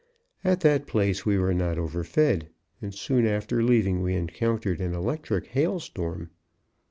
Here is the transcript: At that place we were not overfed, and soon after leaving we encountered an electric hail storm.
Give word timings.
At 0.43 0.61
that 0.61 0.87
place 0.87 1.27
we 1.27 1.37
were 1.37 1.53
not 1.53 1.77
overfed, 1.77 2.47
and 2.81 2.91
soon 2.91 3.27
after 3.27 3.61
leaving 3.61 4.01
we 4.01 4.15
encountered 4.15 4.81
an 4.81 4.95
electric 4.95 5.45
hail 5.45 5.79
storm. 5.79 6.31